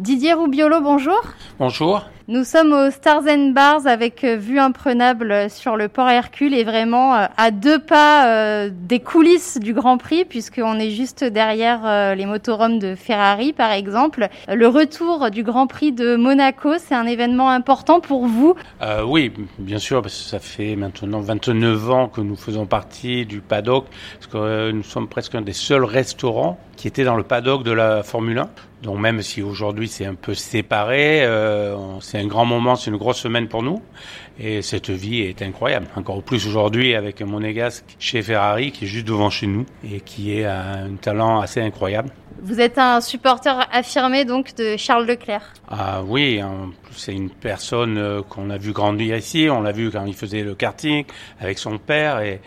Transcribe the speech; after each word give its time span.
Didier 0.00 0.32
Roubiolo, 0.32 0.80
bonjour. 0.80 1.20
Bonjour. 1.58 2.06
Nous 2.32 2.44
sommes 2.44 2.72
au 2.72 2.92
Stars 2.92 3.24
and 3.28 3.50
Bars 3.50 3.88
avec 3.88 4.22
euh, 4.22 4.36
vue 4.36 4.60
imprenable 4.60 5.50
sur 5.50 5.76
le 5.76 5.88
port 5.88 6.08
Hercule 6.08 6.54
et 6.54 6.62
vraiment 6.62 7.12
euh, 7.16 7.26
à 7.36 7.50
deux 7.50 7.80
pas 7.80 8.28
euh, 8.28 8.70
des 8.72 9.00
coulisses 9.00 9.58
du 9.58 9.74
Grand 9.74 9.98
Prix 9.98 10.24
puisqu'on 10.24 10.78
est 10.78 10.92
juste 10.92 11.24
derrière 11.24 12.14
les 12.14 12.26
motorhomes 12.26 12.78
de 12.78 12.94
Ferrari 12.94 13.52
par 13.52 13.72
exemple. 13.72 14.28
Le 14.46 14.68
retour 14.68 15.32
du 15.32 15.42
Grand 15.42 15.66
Prix 15.66 15.90
de 15.90 16.14
Monaco, 16.14 16.74
c'est 16.78 16.94
un 16.94 17.06
événement 17.06 17.50
important 17.50 17.98
pour 17.98 18.28
vous? 18.28 18.54
Euh, 18.80 19.02
Oui, 19.04 19.32
bien 19.58 19.78
sûr, 19.78 20.00
parce 20.00 20.16
que 20.16 20.28
ça 20.28 20.38
fait 20.38 20.76
maintenant 20.76 21.18
29 21.18 21.90
ans 21.90 22.06
que 22.06 22.20
nous 22.20 22.36
faisons 22.36 22.64
partie 22.64 23.26
du 23.26 23.40
paddock, 23.40 23.86
parce 24.20 24.28
que 24.28 24.70
nous 24.70 24.84
sommes 24.84 25.08
presque 25.08 25.34
un 25.34 25.42
des 25.42 25.52
seuls 25.52 25.84
restaurants 25.84 26.60
qui 26.76 26.86
était 26.86 27.04
dans 27.04 27.16
le 27.16 27.24
paddock 27.24 27.64
de 27.64 27.72
la 27.72 28.04
Formule 28.04 28.38
1. 28.38 28.48
Donc 28.82 28.98
même 28.98 29.20
si 29.20 29.42
aujourd'hui 29.42 29.88
c'est 29.88 30.06
un 30.06 30.14
peu 30.14 30.32
séparé, 30.32 31.22
euh, 31.22 31.76
c'est 32.00 32.18
un 32.20 32.26
grand 32.26 32.44
moment, 32.44 32.76
c'est 32.76 32.90
une 32.90 32.96
grosse 32.96 33.18
semaine 33.18 33.48
pour 33.48 33.62
nous. 33.62 33.82
Et 34.38 34.62
cette 34.62 34.90
vie 34.90 35.20
est 35.20 35.42
incroyable. 35.42 35.86
Encore 35.96 36.22
plus 36.22 36.46
aujourd'hui 36.46 36.94
avec 36.94 37.20
Monégasque 37.20 37.84
chez 37.98 38.22
Ferrari 38.22 38.72
qui 38.72 38.84
est 38.84 38.88
juste 38.88 39.06
devant 39.06 39.30
chez 39.30 39.46
nous 39.46 39.66
et 39.84 40.00
qui 40.00 40.32
est 40.32 40.46
un 40.46 40.96
talent 41.00 41.40
assez 41.40 41.60
incroyable. 41.60 42.10
Vous 42.42 42.60
êtes 42.60 42.78
un 42.78 43.02
supporter 43.02 43.68
affirmé 43.70 44.24
donc 44.24 44.54
de 44.56 44.76
Charles 44.78 45.06
Leclerc. 45.06 45.52
Ah 45.68 46.02
oui, 46.06 46.40
c'est 46.92 47.12
une 47.12 47.28
personne 47.28 47.98
euh, 47.98 48.22
qu'on 48.22 48.48
a 48.48 48.56
vu 48.56 48.72
grandir 48.72 49.16
ici. 49.16 49.48
On 49.50 49.60
l'a 49.60 49.72
vu 49.72 49.90
quand 49.90 50.06
il 50.06 50.14
faisait 50.14 50.42
le 50.42 50.54
karting 50.54 51.04
avec 51.38 51.58
son 51.58 51.76
père 51.76 52.20
et 52.20 52.40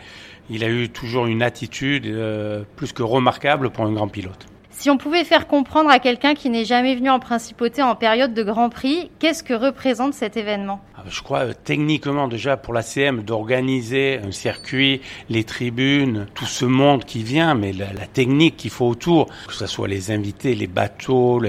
il 0.50 0.64
a 0.64 0.68
eu 0.68 0.88
toujours 0.88 1.26
une 1.26 1.42
attitude 1.42 2.06
euh, 2.06 2.64
plus 2.76 2.92
que 2.92 3.02
remarquable 3.02 3.70
pour 3.70 3.84
un 3.84 3.92
grand 3.92 4.08
pilote. 4.08 4.46
Si 4.76 4.90
on 4.90 4.98
pouvait 4.98 5.22
faire 5.22 5.46
comprendre 5.46 5.88
à 5.88 6.00
quelqu'un 6.00 6.34
qui 6.34 6.50
n'est 6.50 6.64
jamais 6.64 6.96
venu 6.96 7.08
en 7.08 7.20
principauté 7.20 7.80
en 7.80 7.94
période 7.94 8.34
de 8.34 8.42
Grand 8.42 8.70
Prix, 8.70 9.10
qu'est-ce 9.20 9.44
que 9.44 9.54
représente 9.54 10.14
cet 10.14 10.36
événement? 10.36 10.80
Ah, 10.96 11.04
Je 11.08 11.22
crois 11.22 11.44
euh, 11.44 11.52
techniquement 11.52 12.26
déjà 12.26 12.56
pour 12.56 12.74
la 12.74 12.82
CM 12.82 13.22
d'organiser 13.22 14.18
un 14.18 14.32
circuit, 14.32 15.00
les 15.30 15.44
tribunes, 15.44 16.26
tout 16.34 16.44
ce 16.44 16.64
monde 16.64 17.04
qui 17.04 17.22
vient, 17.22 17.54
mais 17.54 17.72
la, 17.72 17.86
technique 18.12 18.56
qu'il 18.56 18.70
faut 18.70 18.86
autour, 18.86 19.28
que 19.46 19.54
ce 19.54 19.66
soit 19.66 19.86
les 19.88 20.10
invités, 20.10 20.56
les 20.56 20.66
bateaux, 20.66 21.40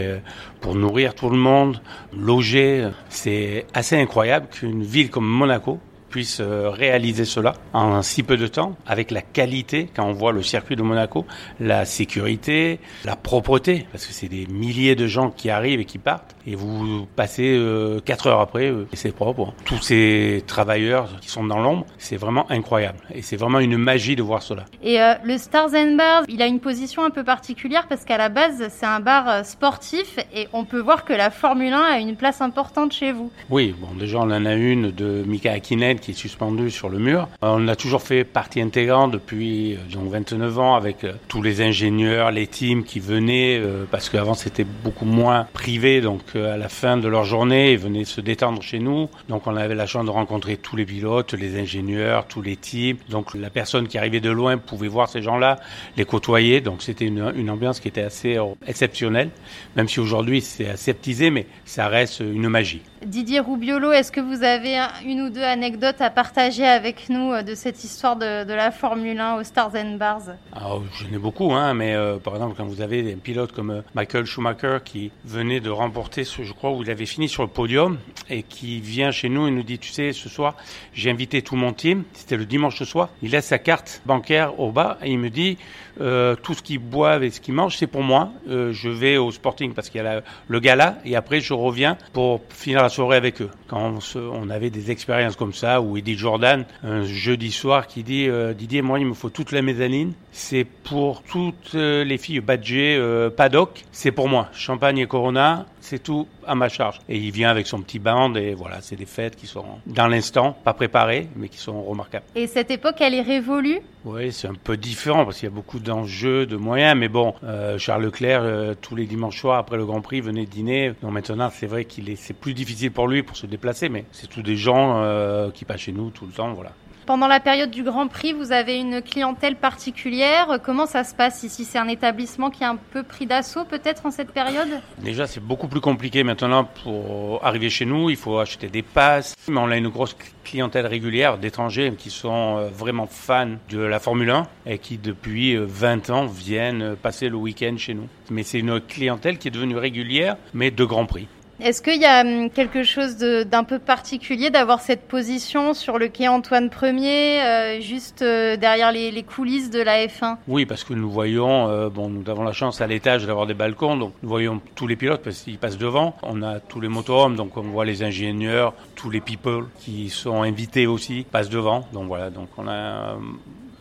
pour 0.62 0.76
nourrir 0.76 1.16
tout 1.16 1.30
le 1.30 1.38
monde, 1.38 1.82
loger, 2.16 2.90
c'est 3.10 3.66
assez 3.74 3.98
incroyable 4.00 4.48
qu'une 4.50 4.84
ville 4.84 5.10
comme 5.10 5.28
Monaco 5.28 5.80
puisse 6.16 6.40
euh, 6.40 6.70
réaliser 6.70 7.26
cela 7.26 7.52
en 7.74 8.02
si 8.02 8.24
peu 8.24 8.38
de 8.38 8.48
temps, 8.48 8.78
avec 8.88 9.12
la 9.12 9.22
qualité, 9.22 9.90
quand 9.94 10.06
on 10.06 10.14
voit 10.14 10.32
le 10.32 10.44
circuit 10.44 10.78
de 10.78 10.82
Monaco, 10.82 11.26
la 11.60 11.84
sécurité, 11.84 12.80
la 13.04 13.18
propreté, 13.18 13.86
parce 13.92 14.06
que 14.06 14.14
c'est 14.14 14.30
des 14.30 14.46
milliers 14.46 14.96
de 14.96 15.08
gens 15.08 15.30
qui 15.30 15.50
arrivent 15.50 15.82
et 15.82 15.84
qui 15.84 15.98
partent, 15.98 16.38
et 16.48 16.56
vous 16.56 17.06
passez 17.18 17.58
euh, 17.58 18.00
quatre 18.00 18.28
heures 18.28 18.40
après, 18.40 18.72
euh, 18.72 18.88
et 18.94 18.96
c'est 18.96 19.12
propre. 19.12 19.54
Tous 19.66 19.82
ces 19.82 20.42
travailleurs 20.48 21.20
qui 21.20 21.28
sont 21.28 21.44
dans 21.44 21.60
l'ombre, 21.60 21.86
c'est 21.98 22.16
vraiment 22.16 22.50
incroyable, 22.50 23.00
et 23.14 23.22
c'est 23.22 23.36
vraiment 23.36 23.60
une 23.60 23.76
magie 23.76 24.16
de 24.16 24.24
voir 24.24 24.42
cela. 24.42 24.64
Et 24.82 24.98
le 25.22 25.38
Stars 25.38 25.74
and 25.76 25.98
Bars, 25.98 26.24
il 26.30 26.42
a 26.42 26.48
une 26.48 26.62
position 26.62 27.04
un 27.04 27.10
peu 27.10 27.26
particulière, 27.26 27.88
parce 27.90 28.06
qu'à 28.06 28.18
la 28.18 28.30
base, 28.30 28.70
c'est 28.70 28.86
un 28.86 29.02
bar 29.02 29.46
sportif, 29.46 30.18
et 30.34 30.48
on 30.54 30.64
peut 30.64 30.80
voir 30.80 31.04
que 31.04 31.12
la 31.12 31.30
Formule 31.30 31.74
1 31.74 31.78
a 31.78 32.00
une 32.00 32.16
place 32.16 32.40
importante 32.40 32.94
chez 32.94 33.12
vous. 33.12 33.34
Oui, 33.50 33.76
bon, 33.78 33.90
déjà 34.00 34.20
on 34.20 34.32
en 34.32 34.46
a 34.46 34.54
une 34.54 34.92
de 34.92 35.26
Mika 35.28 35.52
Hakkinen 35.52 36.00
qui 36.06 36.12
est 36.12 36.14
suspendu 36.14 36.70
sur 36.70 36.88
le 36.88 37.00
mur. 37.00 37.28
On 37.42 37.68
a 37.68 37.76
toujours 37.76 38.04
fait 38.04 38.24
partie 38.24 38.62
intégrante 38.62 39.12
depuis 39.12 39.74
euh, 39.74 39.78
donc 39.92 40.12
29 40.12 40.60
ans 40.60 40.76
avec 40.76 41.04
euh, 41.04 41.14
tous 41.28 41.42
les 41.42 41.62
ingénieurs, 41.62 42.30
les 42.30 42.46
teams 42.46 42.84
qui 42.84 43.00
venaient 43.00 43.60
euh, 43.60 43.86
parce 43.90 44.10
qu'avant 44.10 44.36
c'était 44.36 44.66
beaucoup 44.66 45.06
moins 45.06 45.48
privé 45.54 46.02
donc 46.02 46.36
à 46.36 46.58
la 46.58 46.70
fin 46.70 46.98
de 46.98 47.08
leur 47.08 47.24
journée 47.24 47.72
ils 47.72 47.80
venaient 47.80 48.06
se 48.06 48.22
détendre 48.22 48.62
chez 48.62 48.78
nous. 48.78 49.10
Donc 49.30 49.48
on 49.48 49.56
avait 49.56 49.74
la 49.74 49.88
chance 49.88 50.06
de 50.06 50.12
rencontrer 50.12 50.58
tous 50.58 50.76
les 50.76 50.86
pilotes, 50.86 51.34
les 51.34 51.60
ingénieurs, 51.60 52.28
tous 52.28 52.44
les 52.44 52.56
teams. 52.56 52.98
Donc 53.10 53.34
la 53.34 53.50
personne 53.50 53.88
qui 53.88 53.98
arrivait 53.98 54.20
de 54.20 54.30
loin 54.30 54.60
pouvait 54.60 54.88
voir 54.88 55.10
ces 55.10 55.24
gens-là, 55.24 55.58
les 55.98 56.06
côtoyer. 56.06 56.62
Donc 56.62 56.84
c'était 56.84 57.06
une, 57.06 57.34
une 57.36 57.50
ambiance 57.50 57.80
qui 57.80 57.88
était 57.88 58.04
assez 58.04 58.38
exceptionnelle, 58.68 59.32
même 59.76 59.88
si 59.88 60.00
aujourd'hui 60.00 60.42
c'est 60.42 60.70
aseptisé, 60.70 61.32
mais 61.32 61.48
ça 61.66 61.88
reste 61.88 62.20
une 62.20 62.48
magie. 62.48 62.84
Didier 63.06 63.40
Roubiolo, 63.40 63.92
est-ce 63.92 64.12
que 64.12 64.20
vous 64.20 64.44
avez 64.44 64.80
une 65.06 65.22
ou 65.22 65.30
deux 65.30 65.44
anecdotes 65.44 66.02
à 66.02 66.10
partager 66.10 66.66
avec 66.66 67.10
nous 67.10 67.34
euh, 67.34 67.44
de 67.44 67.54
cette 67.54 67.84
histoire 67.84 68.16
de, 68.16 68.52
la 68.52 68.72
Formule 68.72 69.20
1 69.20 69.36
aux 69.36 69.44
Stars 69.44 69.76
and 69.76 69.98
Bars? 69.98 70.24
Alors, 70.52 70.82
J'en 71.00 71.16
ai 71.16 71.20
beaucoup, 71.20 71.54
hein, 71.54 71.76
mais 71.76 71.94
euh, 71.94 72.18
par 72.18 72.34
exemple, 72.34 72.56
quand 72.58 72.66
vous 72.66 72.82
avez 72.82 73.04
des 73.04 73.16
pilotes 73.16 73.52
comme 73.52 73.70
euh, 73.70 73.82
Michael 73.94 74.26
Schumacher 74.26 74.80
qui 74.84 75.12
venait 75.24 75.60
de 75.60 75.70
remporter, 75.70 76.24
ce, 76.24 76.42
je 76.42 76.52
crois, 76.52 76.72
où 76.72 76.82
il 76.82 76.90
avait 76.90 77.06
fini 77.06 77.30
sur 77.30 77.44
le 77.44 77.50
podium 77.50 78.00
et 78.28 78.42
qui 78.42 78.80
vient 78.82 79.12
chez 79.12 79.30
nous 79.30 79.48
et 79.48 79.52
nous 79.52 79.64
dit, 79.64 79.78
tu 79.78 79.92
sais, 79.92 80.12
ce 80.12 80.28
soir, 80.28 80.56
j'ai 80.94 81.12
invité 81.12 81.44
tout 81.44 81.56
mon 81.56 81.74
team, 81.74 82.06
c'était 82.14 82.38
le 82.38 82.46
dimanche 82.46 82.82
soir, 82.84 83.10
il 83.22 83.32
laisse 83.32 83.46
sa 83.46 83.60
carte 83.60 84.02
bancaire 84.08 84.60
au 84.60 84.72
bas 84.72 84.98
et 85.04 85.12
il 85.12 85.20
me 85.20 85.30
dit, 85.30 85.58
tout 85.98 86.54
ce 86.54 86.62
qu'ils 86.62 86.80
boivent 86.80 87.24
et 87.24 87.30
ce 87.30 87.40
qu'ils 87.40 87.54
mangent, 87.54 87.78
c'est 87.78 87.88
pour 87.88 88.04
moi. 88.04 88.32
je 88.48 88.90
vais 88.90 89.16
au 89.16 89.32
Sporting 89.32 89.74
parce 89.74 89.90
qu'il 89.90 90.04
y 90.04 90.06
a 90.06 90.22
le 90.48 90.60
gala 90.60 90.98
et 91.06 91.16
après 91.16 91.40
je 91.40 91.54
reviens 91.54 91.98
pour 92.12 92.42
finir 92.50 92.82
la 92.82 92.90
soirée 92.96 93.18
avec 93.18 93.42
eux. 93.42 93.50
Quand 93.68 94.00
on, 94.16 94.50
avait 94.50 94.70
des 94.70 94.92
expériences 94.92 95.36
comme 95.36 95.54
ça, 95.54 95.82
où 95.82 95.98
Eddie 95.98 96.18
Jordan, 96.18 96.66
un 96.84 97.04
jeudi 97.04 97.52
soir, 97.52 97.88
qui 97.88 98.04
dit 98.04 98.28
euh, 98.30 98.54
Didier, 98.54 98.82
moi, 98.82 99.00
il 99.00 99.06
me 99.06 99.14
faut 99.14 99.30
toute 99.30 99.52
la 99.52 99.62
mezzanine. 99.62 100.14
C'est 100.32 100.66
pour 100.66 101.24
toutes 101.24 101.76
euh, 101.76 102.04
les 102.04 102.18
filles 102.18 102.40
badgées 102.40 102.96
euh, 102.98 103.30
paddock. 103.30 103.84
C'est 103.92 104.12
pour 104.12 104.30
moi. 104.30 104.50
Champagne 104.54 105.00
et 105.00 105.08
Corona, 105.08 105.66
c'est 105.82 106.02
tout 106.02 106.28
à 106.46 106.56
ma 106.56 106.70
charge. 106.70 107.00
Et 107.10 107.18
il 107.18 107.32
vient 107.32 107.50
avec 107.50 107.68
son 107.68 107.82
petit 107.82 108.00
band 108.00 108.34
et 108.36 108.54
voilà, 108.54 108.82
c'est 108.82 108.96
des 108.96 109.06
fêtes 109.06 109.36
qui 109.36 109.48
sont 109.48 109.66
dans 109.88 110.08
l'instant, 110.08 110.58
pas 110.64 110.74
préparées, 110.74 111.28
mais 111.36 111.50
qui 111.50 111.58
sont 111.58 111.82
remarquables. 111.82 112.26
Et 112.36 112.48
cette 112.48 112.72
époque, 112.72 112.96
elle 113.00 113.14
est 113.14 113.22
révolue? 113.22 113.80
Oui, 114.04 114.32
c'est 114.32 114.48
un 114.48 114.54
peu 114.54 114.78
différent 114.78 115.26
parce 115.26 115.40
qu'il 115.40 115.50
y 115.50 115.52
a 115.52 115.56
beaucoup 115.56 115.80
d'enjeux, 115.80 116.46
de 116.46 116.58
moyens, 116.58 116.96
mais 116.96 117.08
bon, 117.08 117.34
Charles 117.80 118.04
Leclerc, 118.04 118.76
tous 118.80 118.96
les 118.96 119.08
dimanches 119.08 119.40
soirs 119.40 119.58
après 119.58 119.78
le 119.78 119.86
Grand 119.86 120.02
Prix, 120.02 120.22
venait 120.22 120.46
dîner. 120.46 120.94
Donc 121.02 121.12
maintenant, 121.12 121.50
c'est 121.52 121.66
vrai 121.66 121.86
qu'il 121.86 122.12
est, 122.12 122.16
c'est 122.16 122.36
plus 122.36 122.54
difficile 122.54 122.75
pour 122.90 123.08
lui 123.08 123.24
pour 123.24 123.38
se 123.38 123.46
déplacer, 123.46 123.90
mais 123.90 124.06
c'est 124.12 124.28
tous 124.28 124.42
des 124.42 124.58
gens 124.58 125.02
euh, 125.02 125.52
qui 125.52 125.66
passent 125.66 125.82
chez 125.82 125.92
nous 125.92 126.10
tout 126.10 126.26
le 126.26 126.32
temps, 126.32 126.54
voilà. 126.54 126.72
Pendant 127.06 127.28
la 127.28 127.40
période 127.40 127.70
du 127.70 127.84
Grand 127.84 128.08
Prix, 128.08 128.34
vous 128.34 128.52
avez 128.52 128.78
une 128.78 129.04
clientèle 129.04 129.56
particulière. 129.56 130.58
Comment 130.64 130.88
ça 130.88 131.04
se 131.04 131.14
passe 131.14 131.44
ici? 131.44 131.64
C'est 131.64 131.78
un 131.78 131.88
établissement 131.88 132.50
qui 132.50 132.64
est 132.64 132.66
un 132.66 132.78
peu 132.78 133.04
pris 133.04 133.28
d'assaut 133.28 133.64
peut-être 133.64 134.08
en 134.08 134.12
cette 134.12 134.32
période? 134.32 134.70
Déjà, 134.98 135.28
c'est 135.28 135.40
beaucoup 135.40 135.68
plus 135.68 135.82
compliqué 135.82 136.24
maintenant 136.24 136.64
pour 136.64 137.46
arriver 137.46 137.70
chez 137.70 137.86
nous. 137.86 138.10
Il 138.10 138.16
faut 138.16 138.40
acheter 138.40 138.70
des 138.70 138.82
passes. 138.82 139.36
Mais 139.48 139.60
on 139.60 139.70
a 139.70 139.78
une 139.78 139.90
grosse 139.90 140.18
clientèle 140.44 140.88
régulière 140.88 141.38
d'étrangers 141.38 141.94
qui 141.96 142.10
sont 142.10 142.58
euh, 142.58 142.70
vraiment 142.70 143.06
fans 143.06 143.58
de 143.70 143.80
la 143.80 144.00
Formule 144.00 144.32
1 144.32 144.48
et 144.66 144.80
qui 144.80 144.98
depuis 144.98 145.56
20 145.58 146.10
euh, 146.10 146.14
ans 146.14 146.26
viennent 146.26 146.96
passer 146.96 147.30
le 147.30 147.36
week-end 147.36 147.76
chez 147.78 147.94
nous. 147.94 148.08
Mais 148.32 148.42
c'est 148.42 148.60
une 148.60 148.82
clientèle 148.82 149.38
qui 149.38 149.50
est 149.50 149.52
devenue 149.52 149.78
régulière, 149.78 150.38
mais 150.56 150.72
de 150.72 150.84
Grand 150.84 151.06
Prix. 151.06 151.28
Est-ce 151.62 151.82
qu'il 151.82 152.02
y 152.02 152.06
a 152.06 152.22
hum, 152.22 152.50
quelque 152.50 152.84
chose 152.84 153.16
d'un 153.18 153.64
peu 153.64 153.80
particulier 153.80 154.50
d'avoir 154.50 154.82
cette 154.82 155.08
position 155.08 155.74
sur 155.74 155.98
le 155.98 156.10
quai 156.10 156.28
Antoine 156.28 156.70
Ier, 156.82 157.42
euh, 157.42 157.80
juste 157.80 158.22
euh, 158.22 158.58
derrière 158.58 158.92
les, 158.92 159.24
coulisses 159.24 159.70
de 159.70 159.80
la 159.80 160.06
F1 160.06 160.36
Oui, 160.50 160.66
parce 160.66 160.84
que 160.84 160.94
nous 160.94 161.10
voyons, 161.10 161.70
euh, 161.70 161.90
bon, 161.90 162.10
nous 162.10 162.30
avons 162.30 162.44
la 162.44 162.52
chance 162.52 162.82
à 162.82 162.88
l'étage 162.88 163.26
d'avoir 163.26 163.48
des 163.48 163.54
balcons, 163.54 163.96
donc 163.96 164.14
nous 164.22 164.28
voyons 164.28 164.62
tous 164.76 164.86
les 164.86 164.98
pilotes 164.98 165.22
parce 165.24 165.44
qu'ils 165.44 165.58
passent 165.58 165.78
devant. 165.78 166.16
On 166.24 166.44
a 166.44 166.60
tous 166.60 166.82
les 166.82 166.90
motorhomes, 166.90 167.38
donc 167.38 167.56
on 167.56 167.62
voit 167.62 167.86
les 167.86 168.04
ingénieurs, 168.04 168.74
tous 168.96 169.10
les 169.10 169.22
people 169.22 169.66
qui 169.80 170.10
sont 170.10 170.42
invités 170.42 170.88
aussi 170.88 171.26
passent 171.32 171.50
devant. 171.50 171.88
Donc 171.94 172.08
voilà, 172.08 172.30
donc 172.32 172.50
on 172.58 172.68
a 172.68 173.16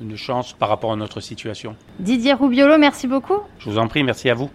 une 0.01 0.17
chance 0.17 0.53
par 0.53 0.69
rapport 0.69 0.93
à 0.93 0.97
notre 0.97 1.21
situation. 1.21 1.77
Didier 1.99 2.35
Roubiolo, 2.35 2.79
merci 2.79 3.09
beaucoup. 3.09 3.39
Je 3.59 3.71
vous 3.71 3.79
en 3.79 3.89
prie, 3.89 4.05
merci 4.05 4.31
à 4.31 4.35
vous. 4.35 4.51